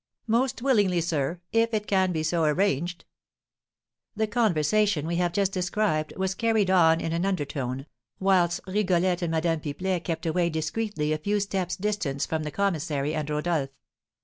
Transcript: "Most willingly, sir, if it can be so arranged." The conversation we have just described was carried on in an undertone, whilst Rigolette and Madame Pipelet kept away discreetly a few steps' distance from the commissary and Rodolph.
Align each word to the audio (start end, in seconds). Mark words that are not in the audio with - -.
"Most 0.25 0.63
willingly, 0.63 0.99
sir, 0.99 1.41
if 1.51 1.75
it 1.75 1.85
can 1.85 2.11
be 2.11 2.23
so 2.23 2.43
arranged." 2.43 3.05
The 4.15 4.25
conversation 4.25 5.05
we 5.05 5.17
have 5.17 5.31
just 5.31 5.51
described 5.51 6.11
was 6.17 6.33
carried 6.33 6.71
on 6.71 6.99
in 6.99 7.13
an 7.13 7.23
undertone, 7.23 7.85
whilst 8.19 8.61
Rigolette 8.65 9.21
and 9.21 9.29
Madame 9.29 9.59
Pipelet 9.59 10.03
kept 10.03 10.25
away 10.25 10.49
discreetly 10.49 11.13
a 11.13 11.19
few 11.19 11.39
steps' 11.39 11.75
distance 11.75 12.25
from 12.25 12.41
the 12.41 12.49
commissary 12.49 13.13
and 13.13 13.29
Rodolph. 13.29 13.69